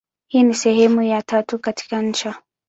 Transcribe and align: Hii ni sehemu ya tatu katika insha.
Hii 0.27 0.43
ni 0.43 0.53
sehemu 0.53 1.01
ya 1.01 1.21
tatu 1.21 1.59
katika 1.59 1.99
insha. 2.03 2.35